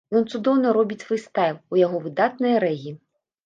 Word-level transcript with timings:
Ён 0.19 0.23
цудоўна 0.31 0.71
робіць 0.77 1.05
фрыстайл, 1.11 1.61
у 1.77 1.81
яго 1.85 2.03
выдатнае 2.09 2.57
рэгі. 2.69 2.99